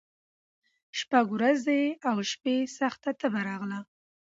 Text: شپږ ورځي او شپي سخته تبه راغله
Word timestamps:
شپږ 0.99 1.25
ورځي 1.37 1.83
او 2.09 2.17
شپي 2.31 2.55
سخته 2.79 3.09
تبه 3.19 3.39
راغله 3.47 3.79